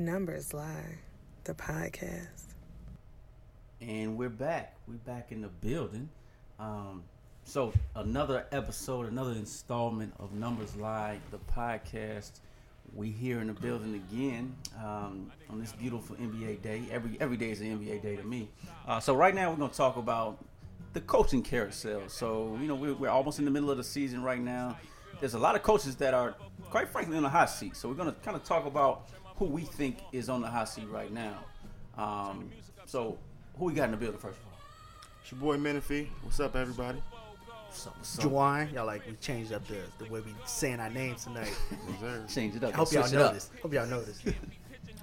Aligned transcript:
Numbers 0.00 0.54
Lie, 0.54 0.98
the 1.42 1.54
podcast. 1.54 2.54
And 3.80 4.16
we're 4.16 4.28
back. 4.28 4.76
We're 4.86 4.94
back 4.94 5.32
in 5.32 5.42
the 5.42 5.48
building. 5.48 6.08
Um, 6.60 7.02
so 7.42 7.72
another 7.96 8.46
episode, 8.52 9.08
another 9.08 9.32
installment 9.32 10.14
of 10.20 10.32
Numbers 10.32 10.76
Lie, 10.76 11.18
the 11.32 11.38
podcast. 11.52 12.38
We 12.94 13.10
here 13.10 13.40
in 13.40 13.48
the 13.48 13.54
building 13.54 13.96
again 13.96 14.54
um, 14.78 15.32
on 15.50 15.58
this 15.58 15.72
beautiful 15.72 16.14
NBA 16.14 16.62
day. 16.62 16.82
Every 16.92 17.16
every 17.20 17.36
day 17.36 17.50
is 17.50 17.60
an 17.60 17.76
NBA 17.76 18.00
day 18.00 18.14
to 18.14 18.22
me. 18.22 18.48
Uh, 18.86 19.00
so 19.00 19.16
right 19.16 19.34
now 19.34 19.50
we're 19.50 19.56
going 19.56 19.70
to 19.70 19.76
talk 19.76 19.96
about 19.96 20.38
the 20.92 21.00
coaching 21.00 21.42
carousel. 21.42 22.02
So 22.06 22.56
you 22.60 22.68
know 22.68 22.76
we're, 22.76 22.94
we're 22.94 23.10
almost 23.10 23.40
in 23.40 23.44
the 23.44 23.50
middle 23.50 23.70
of 23.70 23.76
the 23.76 23.84
season 23.84 24.22
right 24.22 24.40
now. 24.40 24.76
There's 25.18 25.34
a 25.34 25.38
lot 25.40 25.56
of 25.56 25.64
coaches 25.64 25.96
that 25.96 26.14
are, 26.14 26.36
quite 26.70 26.88
frankly, 26.88 27.16
in 27.16 27.24
the 27.24 27.28
hot 27.28 27.50
seat. 27.50 27.74
So 27.76 27.88
we're 27.88 27.96
going 27.96 28.14
to 28.14 28.20
kind 28.20 28.36
of 28.36 28.44
talk 28.44 28.64
about 28.64 29.08
who 29.38 29.44
we 29.46 29.62
think 29.62 29.98
is 30.12 30.28
on 30.28 30.40
the 30.40 30.48
hot 30.48 30.68
seat 30.68 30.88
right 30.90 31.12
now. 31.12 31.38
Um, 31.96 32.50
so 32.86 33.18
who 33.58 33.66
we 33.66 33.72
got 33.72 33.84
in 33.84 33.92
the 33.92 33.96
building 33.96 34.18
first 34.18 34.38
of 34.38 34.44
all? 34.46 34.58
It's 35.22 35.32
your 35.32 35.40
boy 35.40 35.56
Menifee. 35.56 36.10
What's 36.22 36.40
up, 36.40 36.56
everybody? 36.56 37.02
What's 37.66 37.86
up? 37.86 37.96
What's 37.98 38.18
up? 38.18 38.24
Juwan, 38.24 38.72
y'all 38.72 38.86
like 38.86 39.06
we 39.06 39.14
changed 39.14 39.52
up 39.52 39.66
the 39.68 39.76
the 39.98 40.10
way 40.10 40.20
we 40.20 40.34
saying 40.46 40.80
our 40.80 40.90
names 40.90 41.24
tonight. 41.24 41.54
Yes. 42.02 42.34
Change 42.34 42.54
it 42.56 42.64
up. 42.64 42.74
I 42.74 42.76
hope 42.76 42.92
y'all 42.92 43.02
Switch 43.02 43.14
it 43.14 43.20
up. 43.20 43.32
noticed. 43.32 43.50
Hope 43.62 43.72
y'all 43.72 43.86
noticed. 43.86 44.22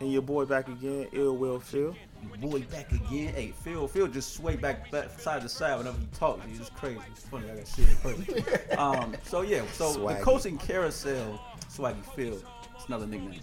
And 0.01 0.11
your 0.11 0.23
boy 0.23 0.43
back 0.43 0.67
again, 0.67 1.07
Ill 1.13 1.37
Will 1.37 1.57
Phil. 1.57 1.95
Boy, 2.41 2.59
back 2.63 2.91
again. 2.91 3.33
Hey, 3.33 3.53
Phil, 3.63 3.87
Phil 3.87 4.07
just 4.09 4.33
sway 4.33 4.57
back, 4.57 4.91
back 4.91 5.17
side 5.17 5.41
to 5.43 5.47
side 5.47 5.77
whenever 5.77 5.97
he 5.97 6.05
talks. 6.07 6.45
It's 6.49 6.57
just 6.59 6.75
crazy. 6.75 6.99
It's 7.11 7.21
funny. 7.23 7.49
I 7.49 7.55
got 7.55 7.65
shit 7.65 7.87
in 7.87 7.95
person. 7.95 8.43
um, 8.77 9.15
so 9.23 9.39
yeah, 9.41 9.61
so 9.71 9.95
Swaggy. 9.95 10.17
the 10.17 10.23
coaching 10.25 10.57
carousel, 10.57 11.41
Swaggy 11.69 12.03
Phil. 12.13 12.37
It's 12.75 12.85
another 12.87 13.07
nickname. 13.07 13.39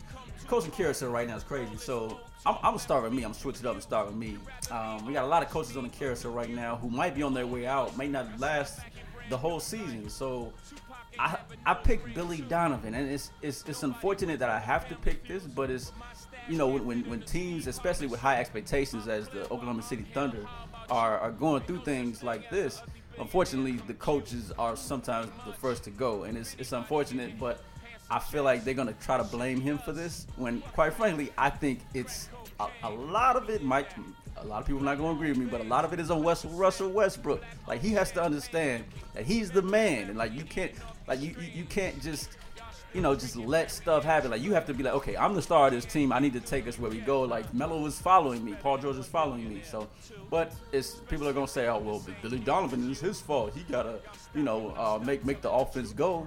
Coaching 0.49 0.71
carousel 0.71 1.11
right 1.11 1.27
now 1.27 1.37
is 1.37 1.45
crazy. 1.45 1.77
So 1.77 2.21
I'm, 2.45 2.57
I'm 2.57 2.63
gonna 2.63 2.79
start 2.79 3.03
with 3.03 3.13
me. 3.13 3.19
I'm 3.19 3.31
gonna 3.31 3.35
switch 3.35 3.61
it 3.61 3.67
up 3.67 3.75
and 3.75 3.83
start 3.83 4.07
with 4.07 4.17
me. 4.17 4.37
Um, 4.71 5.07
we 5.07 5.13
got 5.13 5.25
a 5.25 5.29
lot 5.29 5.43
of 5.43 5.51
coaches 5.51 5.77
on 5.77 5.85
the 5.85 5.89
carousel 5.89 6.33
right 6.33 6.51
now 6.51 6.77
who 6.77 6.91
might 6.91 7.15
be 7.15 7.23
on 7.23 7.35
their 7.35 7.47
way 7.47 7.67
out, 7.67 7.97
may 7.97 8.09
not 8.09 8.39
last 8.39 8.81
the 9.31 9.37
whole 9.37 9.61
season. 9.61 10.09
So 10.09 10.53
I 11.19 11.39
I 11.65 11.75
picked 11.75 12.15
Billy 12.15 12.41
Donovan, 12.43 12.95
and 12.95 13.11
it's 13.11 13.31
it's 13.43 13.65
it's 13.67 13.83
unfortunate 13.83 14.39
that 14.41 14.51
I 14.51 14.59
have 14.59 14.89
to 14.89 14.95
pick 14.95 15.27
this, 15.27 15.45
but 15.45 15.71
it's 15.71 15.93
you 16.49 16.57
know 16.57 16.69
when, 16.69 17.09
when 17.09 17.21
teams, 17.23 17.67
especially 17.67 18.07
with 18.07 18.21
high 18.21 18.39
expectations, 18.39 19.09
as 19.09 19.29
the 19.29 19.45
Oklahoma 19.45 19.83
City 19.83 20.05
Thunder, 20.15 20.47
are 20.91 21.19
are 21.19 21.31
going 21.31 21.63
through 21.63 21.81
things 21.85 22.23
like 22.23 22.51
this. 22.51 22.83
Unfortunately, 23.19 23.73
the 23.87 23.95
coaches 23.95 24.53
are 24.59 24.75
sometimes 24.75 25.31
the 25.47 25.53
first 25.53 25.85
to 25.85 25.91
go, 25.91 26.25
and 26.25 26.37
it's 26.37 26.57
it's 26.59 26.73
unfortunate, 26.73 27.39
but. 27.39 27.63
I 28.13 28.19
feel 28.19 28.45
like 28.45 28.63
they're 28.63 28.75
gonna 28.75 28.95
try 29.01 29.17
to 29.17 29.25
blame 29.25 29.59
him 29.59 29.79
for 29.79 29.93
this. 29.93 30.27
When, 30.37 30.61
quite 30.75 30.93
frankly, 30.93 31.33
I 31.39 31.49
think 31.49 31.81
it's 31.95 32.29
a, 32.61 32.67
a 32.83 32.91
lot 32.91 33.37
of 33.37 33.49
it. 33.49 33.63
Might 33.63 33.87
a 34.37 34.45
lot 34.45 34.61
of 34.61 34.67
people 34.67 34.83
are 34.83 34.85
not 34.85 34.99
gonna 34.99 35.15
agree 35.15 35.31
with 35.31 35.39
me, 35.39 35.47
but 35.47 35.63
a 35.63 35.65
lot 35.65 35.87
of 35.87 35.95
it 35.95 35.99
is 35.99 36.11
on 36.11 36.23
West, 36.23 36.45
Russell 36.51 36.91
Westbrook. 36.91 37.43
Like 37.67 37.81
he 37.81 37.89
has 37.95 38.13
to 38.13 38.23
understand 38.23 38.85
that 39.15 39.25
he's 39.25 39.51
the 39.51 39.63
man, 39.63 40.11
and 40.11 40.19
like 40.19 40.35
you 40.35 40.45
can't, 40.45 40.73
like 41.09 41.23
you 41.23 41.35
you, 41.41 41.49
you 41.55 41.65
can't 41.65 42.03
just, 42.03 42.37
you 42.93 43.01
know, 43.01 43.15
just 43.15 43.35
let 43.35 43.71
stuff 43.71 44.05
happen. 44.05 44.31
Like 44.31 44.43
you 44.43 44.53
have 44.53 44.67
to 44.67 44.75
be 44.75 44.83
like, 44.83 44.93
okay, 44.93 45.17
I'm 45.17 45.35
the 45.35 45.41
star 45.41 45.69
of 45.69 45.73
this 45.73 45.87
team. 45.87 46.13
I 46.13 46.19
need 46.19 46.35
to 46.35 46.41
take 46.41 46.69
us 46.69 46.79
where 46.79 46.91
we 46.91 46.99
go. 47.01 47.23
Like 47.23 47.55
Melo 47.55 47.87
is 47.87 47.99
following 47.99 48.45
me, 48.45 48.55
Paul 48.61 48.77
George 48.77 48.97
is 48.97 49.07
following 49.07 49.49
me. 49.49 49.63
So, 49.65 49.89
but 50.29 50.53
it's 50.73 50.97
people 51.09 51.27
are 51.29 51.33
gonna 51.33 51.49
say, 51.49 51.67
oh 51.69 51.79
well, 51.79 52.05
Billy 52.21 52.41
Donovan 52.41 52.91
is 52.91 53.01
his 53.01 53.23
fault. 53.23 53.55
He 53.55 53.63
gotta, 53.73 54.01
you 54.35 54.43
know, 54.43 54.75
uh, 54.77 55.03
make 55.03 55.25
make 55.25 55.41
the 55.41 55.51
offense 55.51 55.95
go. 55.95 56.27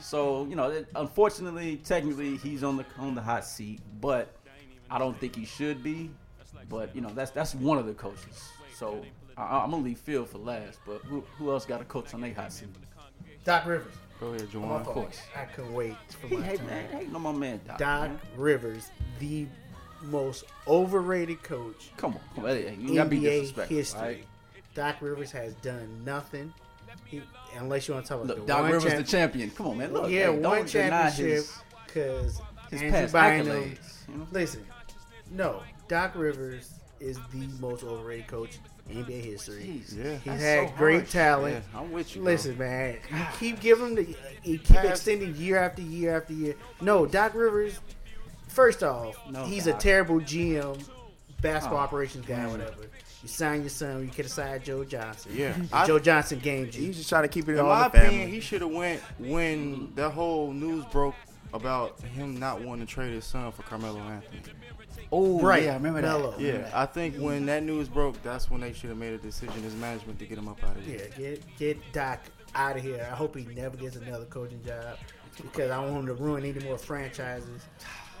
So 0.00 0.46
you 0.46 0.56
know, 0.56 0.70
it, 0.70 0.88
unfortunately, 0.94 1.76
technically, 1.84 2.36
he's 2.36 2.62
on 2.64 2.76
the 2.76 2.84
on 2.98 3.14
the 3.14 3.22
hot 3.22 3.44
seat, 3.44 3.80
but 4.00 4.34
I 4.90 4.98
don't 4.98 5.18
think 5.18 5.36
he 5.36 5.44
should 5.44 5.82
be. 5.82 6.10
But 6.68 6.94
you 6.94 7.00
know, 7.00 7.10
that's 7.10 7.30
that's 7.30 7.54
one 7.54 7.78
of 7.78 7.86
the 7.86 7.94
coaches. 7.94 8.50
So 8.74 9.04
I, 9.36 9.58
I'm 9.58 9.70
gonna 9.70 9.82
leave 9.82 9.98
Phil 9.98 10.24
for 10.24 10.38
last. 10.38 10.78
But 10.86 11.02
who, 11.02 11.22
who 11.38 11.50
else 11.50 11.64
got 11.66 11.80
a 11.80 11.84
coach 11.84 12.14
on 12.14 12.20
their 12.20 12.34
hot 12.34 12.52
seat? 12.52 12.68
Doc 13.44 13.66
Rivers. 13.66 13.92
Go 14.20 14.28
ahead, 14.28 14.42
My 14.42 14.46
Juwan. 14.60 14.68
fault. 14.84 14.84
course. 14.86 15.20
I 15.36 15.44
couldn't 15.44 15.72
wait 15.74 15.94
for 16.20 16.26
He 16.26 16.36
my 16.36 16.42
hate 16.44 16.58
turn. 16.58 16.66
man, 16.66 16.90
hate 16.90 17.12
no 17.12 17.18
my 17.20 17.30
man 17.32 17.60
Doc. 17.66 17.78
Doc 17.78 18.08
man. 18.08 18.20
Rivers, 18.36 18.90
the 19.20 19.46
most 20.02 20.44
overrated 20.66 21.42
coach 21.42 21.90
Come 21.96 22.14
on, 22.14 22.20
come 22.34 22.44
on. 22.44 22.50
Hey, 22.50 22.76
You 22.80 22.94
gotta 22.96 23.08
be 23.10 23.18
NBA 23.18 23.22
disrespectful. 23.22 23.76
history. 23.76 24.00
Right? 24.00 24.24
Doc 24.74 24.96
Rivers 25.00 25.30
has 25.32 25.54
done 25.54 26.02
nothing. 26.04 26.52
He, 27.08 27.22
unless 27.56 27.88
you 27.88 27.94
want 27.94 28.06
to 28.06 28.08
talk 28.10 28.22
about 28.24 28.36
Look, 28.36 28.46
the 28.46 28.52
Doc 28.52 28.62
one 28.62 28.72
Rivers 28.72 28.92
champ- 28.92 29.06
the 29.06 29.10
champion. 29.10 29.50
Come 29.50 29.66
on, 29.68 29.78
man. 29.78 29.92
Look, 29.92 30.10
yeah, 30.10 30.24
hey, 30.24 30.28
one 30.30 30.42
don't 30.42 30.66
championship 30.68 31.44
because 31.86 32.40
his 32.70 32.82
Andrew 32.82 32.90
past 32.90 33.12
Bynum. 33.12 33.46
accolades. 33.46 34.08
You 34.08 34.14
know? 34.18 34.26
Listen, 34.30 34.66
no, 35.30 35.62
Doc 35.88 36.12
Rivers 36.14 36.70
is 37.00 37.18
the 37.32 37.46
most 37.60 37.84
overrated 37.84 38.26
coach 38.26 38.58
in 38.90 39.04
NBA 39.04 39.22
history. 39.22 39.62
Jeez, 39.86 39.96
Yeah. 39.96 40.16
He 40.18 40.30
that's 40.30 40.42
had 40.42 40.68
so 40.70 40.74
great 40.76 40.96
harsh. 41.00 41.12
talent. 41.12 41.64
Yeah, 41.72 41.80
I'm 41.80 41.92
with 41.92 42.14
you. 42.16 42.22
bro. 42.22 42.32
Listen, 42.32 42.58
man, 42.58 42.98
you 43.10 43.24
keep 43.38 43.60
giving 43.60 43.86
him 43.88 43.94
the, 43.94 44.02
you 44.44 44.58
keep 44.58 44.76
Pass- 44.76 44.86
extending 44.86 45.34
year 45.36 45.58
after 45.58 45.82
year 45.82 46.16
after 46.16 46.32
year. 46.34 46.54
No, 46.80 47.06
Doc 47.06 47.34
Rivers. 47.34 47.78
First 48.48 48.82
off, 48.82 49.16
No, 49.30 49.44
he's 49.44 49.66
Doc. 49.66 49.76
a 49.76 49.78
terrible 49.78 50.20
GM, 50.20 50.82
basketball 51.40 51.78
Oh, 51.78 51.82
operations 51.82 52.26
guy, 52.26 52.46
whatever. 52.46 52.86
You 53.22 53.28
sign 53.28 53.60
your 53.62 53.68
son, 53.70 54.02
you 54.02 54.08
could 54.08 54.26
have 54.26 54.32
signed 54.32 54.62
Joe 54.64 54.84
Johnson. 54.84 55.32
Yeah. 55.34 55.56
I- 55.72 55.86
Joe 55.86 55.98
Johnson 55.98 56.38
gamed 56.38 56.74
you. 56.74 56.86
He's 56.86 56.96
just 56.98 57.08
trying 57.08 57.22
to 57.24 57.28
keep 57.28 57.48
it 57.48 57.54
In 57.54 57.58
all 57.60 57.66
my 57.66 57.76
in 57.78 57.82
the 57.84 57.90
family. 57.90 58.06
opinion, 58.08 58.28
he 58.30 58.40
should 58.40 58.60
have 58.62 58.70
went 58.70 59.00
when 59.18 59.92
the 59.96 60.08
whole 60.08 60.52
news 60.52 60.84
broke 60.86 61.14
about 61.52 62.00
him 62.02 62.38
not 62.38 62.60
wanting 62.60 62.86
to 62.86 62.92
trade 62.92 63.12
his 63.12 63.24
son 63.24 63.50
for 63.52 63.62
Carmelo 63.62 63.98
Anthony. 64.00 64.40
Oh, 65.10 65.40
Right, 65.40 65.64
yeah, 65.64 65.70
I 65.70 65.74
remember 65.74 66.02
Melo. 66.02 66.32
that. 66.32 66.40
Yeah, 66.40 66.70
I 66.74 66.84
think 66.86 67.16
when 67.16 67.46
that 67.46 67.62
news 67.62 67.88
broke, 67.88 68.22
that's 68.22 68.50
when 68.50 68.60
they 68.60 68.72
should 68.72 68.90
have 68.90 68.98
made 68.98 69.14
a 69.14 69.18
decision 69.18 69.64
as 69.64 69.74
management 69.74 70.18
to 70.18 70.26
get 70.26 70.36
him 70.38 70.46
up 70.48 70.62
out 70.62 70.76
of 70.76 70.86
Yeah, 70.86 70.98
here. 71.16 71.36
get 71.36 71.56
get 71.56 71.92
Doc 71.92 72.20
out 72.54 72.76
of 72.76 72.82
here. 72.82 73.08
I 73.10 73.14
hope 73.14 73.34
he 73.36 73.46
never 73.46 73.76
gets 73.76 73.96
another 73.96 74.26
coaching 74.26 74.62
job 74.62 74.98
because 75.40 75.70
I 75.70 75.76
don't 75.82 75.94
want 75.94 76.08
him 76.08 76.16
to 76.16 76.22
ruin 76.22 76.44
any 76.44 76.62
more 76.64 76.76
franchises. 76.78 77.62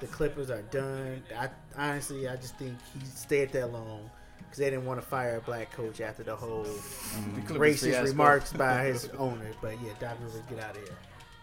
The 0.00 0.06
Clippers 0.06 0.48
are 0.50 0.62
done. 0.62 1.22
I 1.38 1.50
honestly, 1.76 2.26
I 2.28 2.36
just 2.36 2.56
think 2.56 2.72
he 2.98 3.04
stayed 3.04 3.52
that 3.52 3.70
long 3.72 4.08
because 4.48 4.58
they 4.58 4.70
didn't 4.70 4.86
want 4.86 5.00
to 5.00 5.06
fire 5.06 5.36
a 5.36 5.40
black 5.40 5.70
coach 5.72 6.00
after 6.00 6.22
the 6.22 6.34
whole 6.34 6.62
The 6.64 7.40
Clippers 7.46 7.82
racist 7.82 8.04
remarks 8.04 8.52
by 8.52 8.84
his 8.86 9.08
owner. 9.18 9.50
But 9.60 9.72
yeah, 9.84 9.92
Doc 10.00 10.16
Rivers, 10.22 10.40
get 10.48 10.58
out 10.60 10.70
of 10.76 10.82
here. 10.82 10.96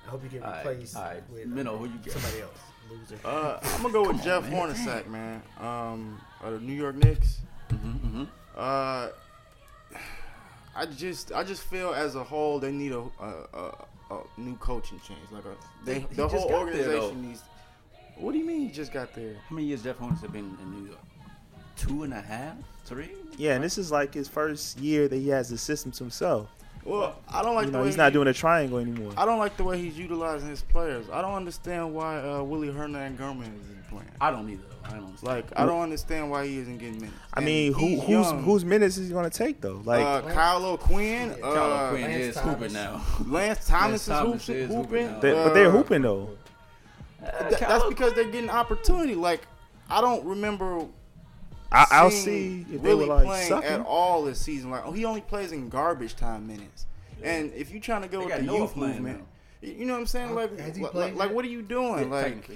I 0.06 0.10
hope 0.10 0.24
you 0.24 0.30
get 0.30 0.44
All 0.44 0.52
right, 0.52 0.66
replaced 0.66 0.96
all 0.96 1.04
right. 1.04 1.24
with 1.32 1.48
Minnow, 1.48 1.76
uh, 1.76 1.78
who 1.78 1.86
you 1.86 1.98
get? 2.04 2.14
somebody 2.14 2.42
else. 2.42 2.60
Loser. 2.90 3.18
Uh, 3.26 3.60
I'm 3.64 3.82
gonna 3.82 3.94
go 3.94 4.08
with 4.08 4.24
Jeff 4.24 4.48
man. 4.50 4.70
Hornacek, 4.70 5.08
man. 5.08 5.42
Um, 5.60 6.22
of 6.44 6.54
the 6.54 6.60
New 6.60 6.74
York 6.74 6.96
Knicks. 6.96 7.40
Mm-hmm, 7.72 8.26
Uh, 8.56 9.08
I 10.76 10.86
just, 10.86 11.32
I 11.32 11.44
just 11.44 11.64
feel 11.64 11.94
as 11.94 12.16
a 12.16 12.24
whole 12.24 12.60
they 12.60 12.72
need 12.72 12.92
a, 12.92 13.00
a, 13.20 13.34
a, 13.54 13.72
a 14.12 14.22
new 14.38 14.56
coaching 14.58 15.00
change. 15.00 15.20
Like 15.32 15.46
a, 15.46 15.56
they, 15.86 16.02
He 16.02 16.06
the 16.16 16.28
whole 16.28 16.42
got 16.42 16.50
there, 16.50 16.58
organization 16.60 17.28
needs. 17.30 17.42
What 18.18 18.34
do 18.34 18.38
you 18.38 18.46
mean 18.46 18.62
he 18.68 18.72
just 18.72 18.92
got 18.94 19.14
there? 19.16 19.36
How 19.50 19.56
many 19.56 19.68
years 19.68 19.84
Jeff 19.84 19.98
Hornacek 19.98 20.22
have 20.22 20.34
been 20.34 20.58
in 20.62 20.72
New 20.72 20.88
York? 20.90 21.00
Two 21.76 22.04
and 22.04 22.14
a 22.14 22.22
half, 22.22 22.56
three. 22.86 23.10
Yeah, 23.38 23.54
and 23.56 23.64
this 23.64 23.78
is 23.78 23.92
like 23.92 24.14
his 24.14 24.28
first 24.28 24.80
year 24.80 25.08
that 25.08 25.18
he 25.18 25.30
has 25.30 25.50
the 25.50 25.58
system 25.58 25.92
to 25.94 26.04
himself. 26.04 26.50
Well, 26.86 27.20
I 27.28 27.42
don't 27.42 27.56
like 27.56 27.66
you 27.66 27.72
the 27.72 27.78
know, 27.80 27.82
way 27.84 27.90
he's 27.90 27.98
not 27.98 28.12
he- 28.12 28.14
doing 28.14 28.28
a 28.28 28.34
triangle 28.34 28.78
anymore. 28.78 29.12
I 29.18 29.26
don't 29.26 29.40
like 29.40 29.58
the 29.58 29.64
way 29.64 29.80
he's 29.82 29.98
utilizing 29.98 30.50
his 30.50 30.62
players. 30.62 31.06
I 31.12 31.22
don't 31.22 31.34
understand 31.34 31.94
why 31.94 32.20
uh, 32.20 32.44
Willie 32.44 32.68
Hernangómez 32.70 33.42
isn't 33.42 33.90
playing. 33.90 34.06
I 34.22 34.30
don't 34.32 34.48
either. 34.50 34.62
though. 34.62 34.76
I 34.88 34.92
don't 34.92 35.06
understand. 35.06 35.36
Like, 35.36 35.46
I 35.60 35.66
don't 35.66 35.82
understand 35.82 36.30
why 36.30 36.46
he 36.46 36.60
isn't 36.60 36.78
getting 36.78 36.98
minutes. 37.00 37.18
I 37.34 37.38
And 37.40 37.46
mean, 37.48 37.74
who, 37.74 38.00
who's 38.02 38.08
young. 38.28 38.44
whose 38.44 38.64
minutes 38.64 38.98
is 38.98 39.08
he 39.08 39.14
going 39.14 39.28
to 39.28 39.36
take 39.36 39.60
though? 39.62 39.82
Like, 39.84 40.06
uh, 40.06 40.22
Kyle 40.32 40.64
O'Quinn, 40.64 41.36
Yeah, 41.40 41.44
uh, 41.46 41.54
Kyle 41.56 41.90
Quinn 41.90 42.02
Lance 42.04 42.24
is 42.24 42.36
Thomas. 42.36 42.54
hooping 42.60 42.74
now. 42.74 43.02
Lance 43.26 43.68
Thomas 43.68 44.08
Lance 44.08 44.22
Thomas 44.22 44.42
is 44.42 44.48
hooping. 44.48 44.58
is 44.58 44.68
hooping 44.70 44.82
hooping. 45.08 45.12
now. 45.12 45.20
they, 45.22 45.32
but 45.34 45.54
they're 45.56 45.68
Uh, 45.70 45.72
hooping 45.72 46.02
though. 46.04 46.30
Uh, 47.26 47.50
Th- 47.50 47.60
that's 47.62 47.86
because 47.90 48.14
they're 48.14 48.26
getting 48.30 48.50
opportunity. 48.52 49.16
Like, 49.16 49.42
I 49.90 50.02
don't 50.02 50.24
remember. 50.24 50.86
I, 51.72 51.86
I'll 51.92 52.12
see 52.12 52.66
if 52.72 52.82
they 52.82 52.90
really 52.90 53.08
were 53.08 53.16
like 53.16 53.26
playing 53.26 53.48
sucking. 53.50 53.70
at 53.70 53.82
all 53.82 54.24
this 54.24 54.40
season. 54.40 54.72
Like, 54.72 54.86
oh, 54.86 54.92
he 54.92 55.06
only 55.06 55.22
plays 55.22 55.52
in 55.52 55.70
garbage 55.70 56.16
time 56.16 56.48
minutes. 56.48 56.86
And 57.24 57.52
if 57.54 57.72
you're 57.72 57.82
trying 57.82 58.04
to 58.04 58.08
go 58.08 58.20
They 58.20 58.26
with 58.26 58.36
the 58.38 58.42
Noah 58.44 58.60
youth 58.60 58.76
movement, 58.76 59.20
now. 59.62 59.68
you 59.70 59.86
know 59.86 59.94
what 59.94 60.00
I'm 60.00 60.06
saying? 60.08 60.36
Like, 60.36 60.60
Has 60.60 60.76
he 60.76 60.84
like, 60.84 61.16
like, 61.16 61.32
what 61.32 61.44
are 61.46 61.50
you 61.50 61.62
doing? 61.62 62.10
Yeah, 62.10 62.16
like. 62.16 62.50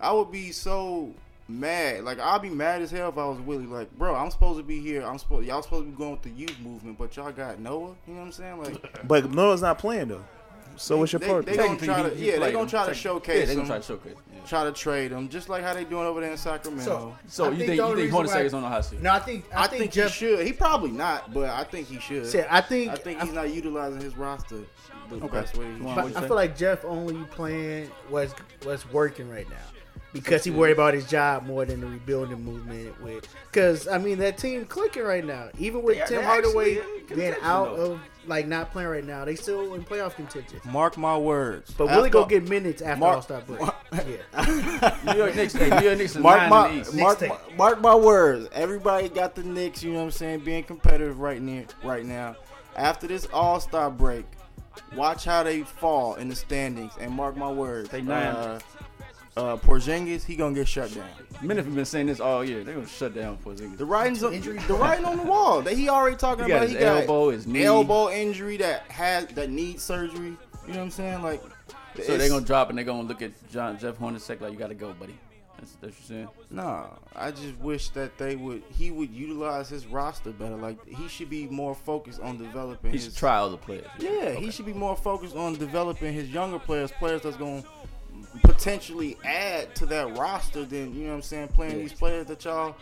I 0.00 0.12
would 0.12 0.30
be 0.30 0.52
so 0.52 1.14
mad. 1.48 2.04
Like 2.04 2.18
I'd 2.18 2.42
be 2.42 2.50
mad 2.50 2.82
as 2.82 2.90
hell 2.90 3.08
if 3.08 3.18
I 3.18 3.24
was 3.26 3.38
Willie. 3.40 3.66
Like, 3.66 3.90
bro, 3.96 4.14
I'm 4.14 4.30
supposed 4.30 4.58
to 4.58 4.62
be 4.62 4.80
here. 4.80 5.02
I'm 5.02 5.18
supposed 5.18 5.46
y'all 5.46 5.62
supposed 5.62 5.84
to 5.86 5.90
be 5.90 5.96
going 5.96 6.12
with 6.12 6.22
the 6.22 6.30
youth 6.30 6.58
movement, 6.60 6.98
but 6.98 7.16
y'all 7.16 7.32
got 7.32 7.58
Noah. 7.58 7.94
You 8.06 8.14
know 8.14 8.20
what 8.20 8.26
I'm 8.26 8.32
saying? 8.32 8.62
Like, 8.62 9.06
But 9.08 9.30
Noah's 9.30 9.62
not 9.62 9.78
playing 9.78 10.08
though. 10.08 10.24
So 10.76 10.98
what's 10.98 11.12
your 11.12 11.20
they, 11.20 11.26
purpose? 11.28 11.46
they 11.46 11.56
gonna 11.56 11.68
Technically, 11.78 11.86
try 11.86 12.02
to 12.02 12.08
he- 12.10 12.16
he 12.16 12.26
yeah, 12.26 12.32
they 12.32 12.38
played 12.38 12.54
gonna 12.54 12.68
try 12.68 12.80
to 12.80 12.86
Technically. 12.94 13.00
showcase 13.02 13.38
Yeah, 13.40 13.44
they 13.46 13.54
gonna 13.54 13.60
him, 13.62 13.66
try 13.66 13.76
to 13.78 13.82
showcase. 13.84 14.14
Yeah. 14.34 14.40
try 14.46 14.64
to 14.64 14.72
trade 14.72 15.10
him, 15.12 15.28
just 15.28 15.48
like 15.48 15.62
how 15.64 15.74
they 15.74 15.84
doing 15.84 16.06
over 16.06 16.20
there 16.20 16.30
in 16.30 16.36
Sacramento. 16.36 16.84
So, 16.84 17.14
So 17.26 17.44
I 17.46 17.50
you 17.50 17.56
think 17.58 17.68
the 17.68 17.74
you 17.76 17.82
only 17.82 18.02
think 18.08 18.14
reason 18.14 18.26
Hornacek 18.26 18.34
why- 18.40 18.46
is 18.46 18.54
on 18.54 18.62
the 18.62 18.68
hot 18.68 18.84
seat? 18.84 19.02
No, 19.02 19.10
I 19.12 19.18
think 19.18 19.44
I, 19.54 19.64
I, 19.64 19.66
think, 19.66 19.80
think, 19.80 19.92
Jeff. 19.92 20.08
he 20.08 20.12
should. 20.14 20.46
He 20.46 20.52
probably 20.52 20.90
not, 20.90 21.32
but 21.34 21.50
I 21.50 21.64
think 21.64 21.88
he 21.88 21.98
should. 21.98 22.26
See, 22.26 22.42
I 22.48 22.60
think 22.60 22.92
I 22.92 22.96
think 22.96 23.20
he's 23.22 23.32
not 23.32 23.50
utilizing 23.52 24.00
his 24.00 24.16
roster 24.16 24.60
the 25.10 25.16
Okay. 25.16 25.28
best 25.28 25.56
way. 25.56 25.64
he 25.64 25.70
You 25.72 25.76
should. 25.78 25.84
want- 25.84 25.96
But 25.96 26.04
What'd 26.04 26.18
you 26.18 26.24
I 26.24 26.26
feel 26.28 26.36
like 26.36 26.56
Jeff 26.56 26.84
only 26.84 27.24
playing 27.30 27.90
what's 28.08 28.34
what's 28.64 28.90
working 28.92 29.28
right 29.30 29.48
now. 29.48 29.56
Because 30.12 30.44
he 30.44 30.50
worried 30.50 30.72
about 30.72 30.94
his 30.94 31.06
job 31.06 31.44
more 31.44 31.64
than 31.64 31.80
the 31.80 31.86
rebuilding 31.86 32.42
movement. 32.44 33.00
With 33.02 33.28
because 33.50 33.86
I 33.88 33.98
mean 33.98 34.18
that 34.18 34.38
team 34.38 34.64
clicking 34.64 35.02
right 35.04 35.24
now, 35.24 35.48
even 35.58 35.82
with 35.82 35.96
They 35.96 36.02
are- 36.02 36.06
Tim 36.06 36.22
Hardaway 36.24 36.80
being 37.14 37.34
out 37.42 37.76
though. 37.76 37.92
of 37.92 38.00
like 38.26 38.46
not 38.48 38.72
playing 38.72 38.88
right 38.88 39.04
now, 39.04 39.24
they 39.24 39.36
still 39.36 39.74
in 39.74 39.84
playoff 39.84 40.14
contention. 40.16 40.58
Mark 40.64 40.96
my 40.96 41.16
words. 41.16 41.72
But 41.76 41.86
Willie 41.86 41.98
After- 42.08 42.10
go 42.10 42.24
get 42.26 42.48
minutes 42.48 42.82
after 42.82 42.98
Mark- 43.00 43.16
All 43.16 43.22
Star 43.22 43.40
break. 43.42 43.60
yeah. 43.92 44.96
New 45.12 45.16
York 45.18 45.36
Knicks. 45.36 45.52
Hey, 45.54 45.70
New 45.70 45.86
York 45.86 45.98
Knicks 45.98 46.16
Mark 46.16 46.48
my 46.50 46.68
in 46.70 46.96
mark, 46.96 47.20
my, 47.20 47.38
mark 47.56 47.80
my 47.80 47.94
words. 47.94 48.48
Everybody 48.52 49.08
got 49.08 49.34
the 49.34 49.42
Knicks. 49.44 49.82
You 49.82 49.92
know 49.92 49.98
what 49.98 50.04
I'm 50.06 50.10
saying? 50.10 50.40
Being 50.40 50.64
competitive 50.64 51.20
right 51.20 51.40
now. 51.40 51.64
Right 51.84 52.04
now. 52.04 52.36
After 52.74 53.06
this 53.06 53.26
All 53.32 53.60
Star 53.60 53.90
break, 53.90 54.24
watch 54.96 55.24
how 55.24 55.42
they 55.44 55.62
fall 55.62 56.16
in 56.16 56.28
the 56.28 56.34
standings. 56.36 56.92
And 57.00 57.12
mark 57.12 57.36
my 57.36 57.50
words. 57.50 57.90
They 57.90 58.02
nine. 58.02 58.34
Uh, 58.34 58.58
uh, 59.36 59.56
Porzingis, 59.56 60.24
he 60.24 60.36
gonna 60.36 60.54
get 60.54 60.66
shut 60.68 60.94
down. 60.94 61.08
Men 61.42 61.56
have 61.58 61.74
been 61.74 61.84
saying 61.84 62.06
this 62.06 62.20
all 62.20 62.44
year. 62.44 62.64
They're 62.64 62.74
gonna 62.74 62.86
shut 62.86 63.14
down 63.14 63.36
for 63.36 63.52
Porzingis. 63.52 63.76
The 63.78 63.84
writing's 63.84 64.22
on, 64.22 64.32
the 64.40 64.74
writing 64.74 65.04
on 65.04 65.16
the 65.18 65.22
wall. 65.24 65.60
That 65.62 65.74
he 65.74 65.88
already 65.88 66.16
talking 66.16 66.44
He 66.44 66.48
got 66.50 66.56
about. 66.58 66.68
his 66.68 66.72
he 66.78 66.78
got 66.84 67.00
elbow, 67.02 67.30
his 67.30 67.46
knee. 67.46 67.64
elbow 67.64 68.10
injury 68.10 68.56
that 68.58 68.82
has 68.90 69.26
that 69.28 69.50
needs 69.50 69.82
surgery. 69.82 70.36
You 70.66 70.72
know 70.72 70.78
what 70.78 70.84
I'm 70.84 70.90
saying? 70.90 71.22
Like, 71.22 71.42
So 72.02 72.16
they're 72.16 72.28
gonna 72.28 72.44
drop 72.44 72.70
and 72.70 72.78
they're 72.78 72.84
gonna 72.84 73.06
look 73.06 73.22
at 73.22 73.32
John 73.50 73.78
Jeff 73.78 73.98
Hornacek 73.98 74.40
like 74.40 74.52
you 74.52 74.58
gotta 74.58 74.74
go, 74.74 74.92
buddy. 74.94 75.18
That's 75.58 75.72
that's 75.80 75.98
what 75.98 76.08
you're 76.10 76.18
saying. 76.18 76.28
Nah, 76.50 76.86
I 77.14 77.30
just 77.30 77.56
wish 77.58 77.88
that 77.90 78.18
they 78.18 78.36
would. 78.36 78.62
He 78.70 78.90
would 78.90 79.10
utilize 79.10 79.68
his 79.68 79.86
roster 79.86 80.30
better. 80.30 80.56
Like 80.56 80.84
he 80.86 81.08
should 81.08 81.30
be 81.30 81.46
more 81.46 81.74
focused 81.74 82.20
on 82.20 82.36
developing. 82.38 82.90
He 82.90 82.96
his, 82.98 83.06
should 83.06 83.16
try 83.16 83.36
other 83.36 83.56
players. 83.56 83.86
Yeah, 83.98 84.10
Okay. 84.10 84.40
he 84.40 84.50
should 84.50 84.66
be 84.66 84.74
more 84.74 84.96
focused 84.96 85.36
on 85.36 85.54
developing 85.54 86.12
his 86.12 86.28
younger 86.30 86.58
players, 86.58 86.90
players 86.92 87.22
that's 87.22 87.36
going 87.38 87.62
to 87.62 87.68
potentially 88.46 89.16
add 89.24 89.74
to 89.76 89.86
that 89.86 90.16
roster 90.16 90.64
than, 90.64 90.94
you 90.94 91.02
know 91.04 91.10
what 91.10 91.16
I'm 91.16 91.22
saying, 91.22 91.48
playing 91.48 91.72
Yeah. 91.76 91.82
these 91.82 91.92
players 91.92 92.26
that 92.26 92.44
y'all 92.44 92.76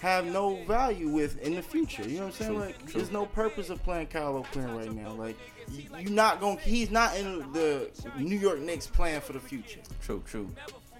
have 0.00 0.26
no 0.26 0.62
value 0.64 1.08
with 1.08 1.38
in 1.40 1.54
the 1.54 1.62
future. 1.62 2.02
You 2.02 2.18
know 2.18 2.26
what 2.26 2.26
I'm 2.26 2.32
saying? 2.32 2.50
True, 2.52 2.60
like 2.60 2.78
true. 2.86 3.00
there's 3.00 3.12
no 3.12 3.26
purpose 3.26 3.70
of 3.70 3.82
playing 3.82 4.08
Kyle 4.08 4.36
O'Quinn 4.36 4.74
right 4.76 4.92
now. 4.92 5.12
Like 5.12 5.36
you, 5.70 5.84
you're 5.98 6.10
not 6.10 6.40
going 6.40 6.58
to 6.58 6.62
he's 6.62 6.90
not 6.90 7.16
in 7.16 7.50
the 7.52 7.88
New 8.18 8.36
York 8.38 8.60
Knicks 8.60 8.86
plan 8.86 9.20
for 9.20 9.32
the 9.32 9.40
future. 9.40 9.80
True, 10.02 10.22
true. 10.26 10.48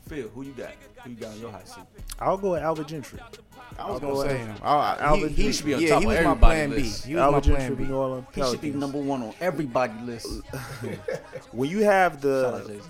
Phil, 0.08 0.28
who 0.28 0.42
you 0.42 0.52
got? 0.52 0.72
Who 1.02 1.10
you 1.10 1.16
got 1.16 1.32
on 1.32 1.40
your 1.40 1.50
hot 1.50 1.66
seat? 1.66 1.84
I'll 2.18 2.36
go 2.36 2.52
with 2.52 2.62
Alvin 2.62 2.84
Gentry. 2.86 3.18
I 3.78 3.90
was 3.90 4.00
going 4.00 4.14
to 4.14 4.30
say 4.30 4.38
him. 4.38 4.54
I, 4.62 4.74
I, 4.76 4.98
Alvin 5.00 5.30
he, 5.30 5.42
he, 5.44 5.52
should 5.52 5.66
be 5.66 5.74
on 5.74 5.80
yeah, 5.80 5.88
top 5.88 6.02
he 6.02 6.04
of 6.04 6.08
was 6.08 6.14
my 6.16 6.20
everybody's 6.30 6.40
plan 6.40 6.70
B. 6.70 6.76
list. 6.76 7.04
He 7.06 7.14
was 7.14 7.20
Alvin 7.22 7.34
my 7.34 7.40
Gentry, 7.58 7.76
plan 7.76 7.86
B. 7.86 7.92
New 7.92 7.96
Orleans 7.98 8.26
He 8.34 8.42
should 8.44 8.60
be 8.60 8.70
number 8.70 8.98
one 8.98 9.22
on 9.22 9.34
everybody's 9.40 10.00
list. 10.02 10.42
When 11.52 11.70
you 11.70 11.80
have 11.80 12.12
Shout 12.12 12.22
the 12.22 12.54
out 12.54 12.66
Jay-Z. 12.68 12.80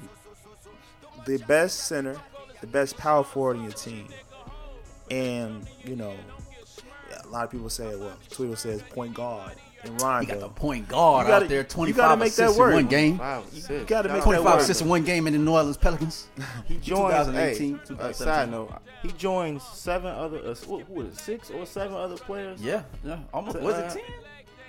The 1.27 1.39
best 1.47 1.81
center, 1.87 2.17
the 2.61 2.67
best 2.67 2.97
power 2.97 3.25
forward 3.25 3.57
in 3.57 3.63
your 3.65 3.73
team, 3.73 4.07
and 5.11 5.67
you 5.85 5.97
know, 5.97 6.15
a 7.23 7.29
lot 7.29 7.45
of 7.45 7.51
people 7.51 7.69
say, 7.71 7.95
well, 7.97 8.17
Twitter 8.31 8.57
says 8.57 8.83
point 8.83 9.15
guard 9.15 9.53
and 9.83 9.93
He 9.93 10.27
got 10.27 10.41
the 10.41 10.49
point 10.49 10.89
guard 10.89 11.27
gotta- 11.27 11.45
out 11.45 11.49
there, 11.51 11.63
25 11.65 11.97
gotta 11.97 12.17
make 12.17 12.29
assists 12.29 12.59
work. 12.59 12.71
in 12.71 12.75
one 12.77 12.87
game. 12.87 13.19
Five, 13.19 13.45
You 13.53 13.85
gotta 13.87 14.09
make 14.09 14.19
that 14.19 14.25
25 14.25 14.45
work. 14.45 14.61
assists 14.63 14.83
in 14.83 14.89
one 14.89 15.05
game 15.05 15.27
in 15.27 15.35
the 15.35 15.39
New 15.39 15.53
Orleans 15.53 15.77
Pelicans. 15.77 16.27
He 16.67 16.79
joined. 16.79 17.11
2018, 17.13 17.75
hey, 17.75 17.75
uh, 17.75 17.87
2017. 17.87 18.15
side 18.15 18.51
note, 18.51 18.73
he 19.03 19.09
joined 19.13 19.61
seven 19.61 20.15
other. 20.15 20.39
Uh, 20.39 20.55
what, 20.67 20.89
what 20.89 21.07
is 21.07 21.15
it, 21.15 21.21
six 21.21 21.51
or 21.51 21.67
seven 21.67 21.95
other 21.97 22.17
players? 22.17 22.63
Yeah, 22.63 22.83
yeah, 23.05 23.19
almost. 23.33 23.57
Uh, 23.57 23.61
Was 23.61 23.77
it 23.95 24.01
10? 24.01 24.03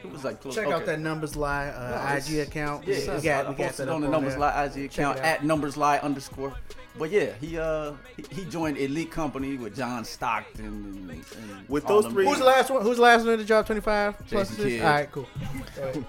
It 0.07 0.13
was 0.13 0.24
like 0.24 0.42
close. 0.42 0.56
Check 0.56 0.66
okay. 0.66 0.74
out 0.74 0.86
that 0.86 1.00
numbers 1.00 1.36
lie 1.36 1.68
uh, 1.68 2.10
No, 2.10 2.16
IG 2.16 2.48
account. 2.48 2.88
Yeah, 2.88 3.16
we 3.16 3.22
got, 3.22 3.46
I 3.46 3.50
we 3.50 3.56
got 3.56 3.74
that 3.74 3.90
on 3.90 4.02
the 4.02 4.07
numbers 4.07 4.34
there. 4.34 4.40
lie 4.40 4.66
IG 4.66 4.92
Check 4.92 5.00
account 5.00 5.19
at 5.19 5.44
numbers 5.44 5.78
lie 5.78 5.98
underscore. 6.00 6.54
But 6.98 7.12
yeah, 7.12 7.34
he 7.42 7.57
uh 7.57 7.94
he, 8.16 8.44
he 8.44 8.46
joined 8.46 8.78
Elite 8.78 9.12
Company 9.12 9.57
with 9.57 9.75
John 9.75 10.06
Stockton 10.06 10.66
and, 10.66 11.10
and 11.10 11.69
With 11.69 11.86
those 11.88 12.06
three- 12.07 12.25
Who's 12.25 12.40
the 12.40 12.46
last 12.46 12.69
one? 12.69 12.84
Who's 12.84 12.98
the 12.98 13.04
last 13.04 13.25
one 13.25 13.38
to 13.38 13.44
drop 13.44 13.66
Twenty 13.66 13.81
five 13.81 14.16
plus. 14.28 14.56
Kidd. 14.56 14.81
All 14.81 14.88
right, 14.88 15.12
cool. 15.12 15.28
Go. 15.75 16.06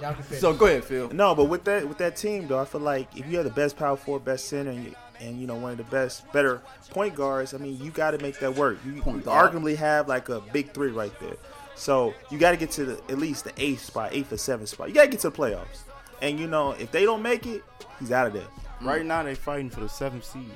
Y'all 0.00 0.12
can 0.12 0.22
finish. 0.24 0.40
So 0.40 0.52
go 0.52 0.66
ahead, 0.66 0.84
Phil. 0.84 1.08
No, 1.10 1.34
but 1.34 1.44
with 1.44 1.64
that 1.64 1.88
with 1.88 1.98
that 1.98 2.16
team 2.16 2.46
though, 2.48 2.58
I 2.58 2.66
feel 2.66 2.82
like 2.82 3.16
if 3.16 3.26
you 3.26 3.36
have 3.36 3.44
the 3.44 3.50
best 3.50 3.76
power 3.76 3.96
forward, 3.96 4.24
best 4.24 4.46
center, 4.46 4.70
and 4.70 4.84
you, 4.84 4.94
and 5.20 5.40
you 5.40 5.46
know 5.46 5.56
one 5.56 5.72
of 5.72 5.78
the 5.78 5.84
best, 5.84 6.30
better 6.32 6.62
point 6.90 7.14
guards, 7.14 7.54
I 7.54 7.58
mean 7.58 7.78
you 7.82 7.90
got 7.90 8.12
to 8.12 8.18
make 8.18 8.38
that 8.40 8.54
work. 8.54 8.78
You, 8.84 9.00
Point 9.02 9.18
you 9.18 9.22
guard. 9.22 9.52
arguably 9.52 9.76
have 9.76 10.08
like 10.08 10.28
a 10.28 10.40
big 10.40 10.72
three 10.72 10.90
right 10.90 11.12
there. 11.20 11.36
So 11.74 12.14
you 12.30 12.38
got 12.38 12.52
to 12.52 12.56
get 12.56 12.70
to 12.72 12.84
the, 12.86 12.92
at 13.10 13.18
least 13.18 13.44
the 13.44 13.52
eighth 13.58 13.84
spot, 13.84 14.10
eighth 14.12 14.32
or 14.32 14.38
seventh 14.38 14.70
spot. 14.70 14.88
You 14.88 14.94
got 14.94 15.02
to 15.02 15.08
get 15.08 15.20
to 15.20 15.30
the 15.30 15.36
playoffs. 15.36 15.82
And 16.22 16.40
you 16.40 16.46
know 16.46 16.70
if 16.72 16.90
they 16.90 17.04
don't 17.04 17.22
make 17.22 17.46
it, 17.46 17.62
he's 18.00 18.12
out 18.12 18.26
of 18.26 18.32
there. 18.32 18.46
Right 18.80 19.02
mm. 19.02 19.06
now 19.06 19.22
they're 19.22 19.34
fighting 19.36 19.70
for 19.70 19.80
the 19.80 19.88
seventh 19.88 20.24
seed 20.24 20.50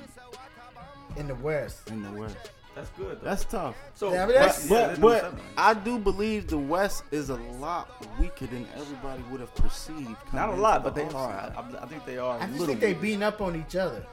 in 1.17 1.27
the 1.27 1.35
West. 1.35 1.89
in 1.89 2.03
the 2.03 2.11
West. 2.19 2.37
That's 2.75 2.89
good. 2.91 3.19
Though. 3.19 3.25
That's 3.25 3.45
tough. 3.45 3.75
so. 3.95 4.13
Yeah, 4.13 4.23
I 4.23 4.25
mean, 4.27 4.35
that's- 4.35 4.69
But 4.69 4.75
yeah, 4.75 4.95
but, 4.99 5.31
but. 5.35 5.41
I 5.57 5.73
do 5.73 5.99
believe 5.99 6.47
the 6.47 6.57
West 6.57 7.03
is 7.11 7.29
a 7.29 7.35
lot 7.59 7.89
weaker 8.17 8.45
than 8.47 8.65
everybody 8.75 9.21
would 9.29 9.41
have 9.41 9.53
perceived. 9.55 10.15
not 10.33 10.49
a 10.49 10.55
lot, 10.55 10.83
the 10.83 10.89
but 10.89 10.95
they 10.95 11.15
are. 11.15 11.31
I, 11.33 11.83
I 11.83 11.85
think 11.85 12.05
they 12.05 12.17
are. 12.17 12.39
I 12.39 12.45
a 12.45 12.47
just 12.47 12.59
little 12.59 12.67
think 12.67 12.79
they 12.79 12.93
bit. 12.93 13.01
beating 13.01 13.23
up 13.23 13.41
on 13.41 13.55
each 13.59 13.75
other. 13.75 14.05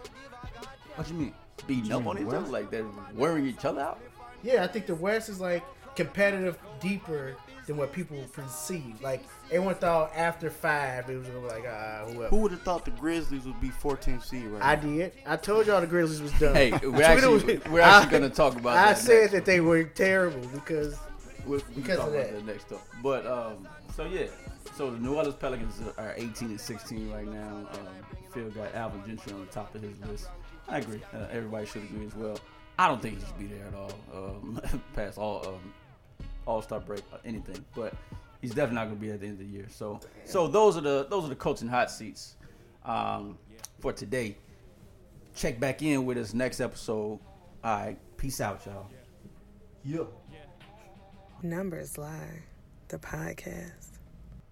What 0.98 1.08
you 1.08 1.14
mean? 1.14 1.34
Beating 1.66 1.92
up 1.92 2.06
on 2.06 2.18
each 2.18 2.26
other 2.26 2.40
like 2.48 2.70
they're 2.70 2.86
wearing 3.14 3.46
each 3.46 3.64
other 3.64 3.80
out. 3.80 4.00
Yeah, 4.42 4.62
I 4.64 4.66
think 4.66 4.86
the 4.86 4.94
West 4.94 5.28
is 5.28 5.40
like 5.40 5.62
competitive 5.96 6.56
deeper 6.80 7.34
than 7.66 7.76
what 7.76 7.92
people 7.92 8.16
perceive. 8.32 9.00
Like 9.02 9.24
everyone 9.50 9.74
thought 9.74 10.12
after 10.14 10.48
five 10.50 11.10
it 11.10 11.16
was 11.16 11.26
gonna 11.26 11.40
be 11.40 11.46
like 11.46 11.64
ah 11.68 12.04
whoever. 12.06 12.28
Who 12.28 12.36
would 12.42 12.52
have 12.52 12.62
thought 12.62 12.84
the 12.84 12.92
Grizzlies 12.92 13.44
would 13.44 13.60
be 13.60 13.68
14th 13.70 14.24
seed 14.24 14.44
right 14.46 14.62
I 14.62 14.74
now? 14.76 14.80
did. 14.82 15.12
I 15.26 15.36
told 15.36 15.66
y'all 15.66 15.80
the 15.80 15.86
Grizzlies 15.86 16.22
was 16.22 16.32
done. 16.38 16.54
Hey, 16.54 16.70
we're 16.70 17.02
actually 17.02 17.58
we're 17.70 17.80
actually 17.80 18.16
I- 18.16 18.20
gonna 18.20 18.30
talk 18.30 18.54
about 18.56 18.76
I 18.76 18.92
that. 18.92 18.98
said 18.98 19.20
next. 19.22 19.32
that 19.32 19.44
they 19.44 19.60
were 19.60 19.84
terrible 19.84 20.46
because 20.48 20.96
We'll, 21.46 21.60
we 21.74 21.82
Because 21.82 21.98
talk 21.98 22.08
of 22.08 22.14
about 22.14 22.26
that. 22.26 22.34
that 22.34 22.46
next 22.46 22.72
up. 22.72 22.86
But 23.02 23.26
um, 23.26 23.66
so 23.96 24.04
yeah, 24.04 24.26
so 24.74 24.90
the 24.90 24.98
New 24.98 25.14
Orleans 25.14 25.36
Pelicans 25.36 25.80
are 25.96 26.12
18 26.16 26.48
and 26.50 26.60
16 26.60 27.10
right 27.10 27.26
now. 27.26 27.66
Um, 27.72 27.88
Phil 28.34 28.50
got 28.50 28.74
Alvin 28.74 29.02
Gentry 29.06 29.32
on 29.32 29.40
the 29.40 29.46
top 29.46 29.74
of 29.74 29.80
his 29.80 29.98
list. 30.10 30.28
I 30.68 30.78
agree. 30.78 31.00
Uh, 31.14 31.26
everybody 31.30 31.66
should 31.66 31.82
agree 31.84 32.06
as 32.06 32.14
well. 32.14 32.38
I 32.78 32.88
don't 32.88 33.00
think 33.00 33.18
he 33.18 33.26
should 33.26 33.38
be 33.38 33.46
there 33.46 33.66
at 33.66 33.74
all. 33.74 33.92
Um, 34.14 34.60
past 34.94 35.18
all 35.18 35.46
um, 35.46 35.72
All 36.46 36.62
Star 36.62 36.80
break 36.80 37.02
or 37.12 37.18
anything, 37.24 37.64
but 37.74 37.94
he's 38.40 38.50
definitely 38.50 38.76
not 38.76 38.84
going 38.86 38.96
to 38.96 39.00
be 39.00 39.10
at 39.10 39.20
the 39.20 39.26
end 39.26 39.40
of 39.40 39.46
the 39.46 39.52
year. 39.52 39.66
So 39.68 40.00
so 40.24 40.46
those 40.46 40.76
are 40.76 40.80
the 40.82 41.06
those 41.10 41.24
are 41.24 41.28
the 41.28 41.36
coaching 41.36 41.68
hot 41.68 41.90
seats 41.90 42.36
um, 42.84 43.38
for 43.80 43.92
today. 43.92 44.36
Check 45.34 45.58
back 45.60 45.82
in 45.82 46.04
with 46.04 46.18
us 46.18 46.34
next 46.34 46.60
episode. 46.60 47.20
All 47.64 47.76
right, 47.76 47.98
peace 48.16 48.40
out, 48.40 48.64
y'all. 48.66 48.86
Yeah. 49.84 50.04
Numbers 51.42 51.96
lie. 51.98 52.42
The 52.88 52.98
podcast. 52.98 53.97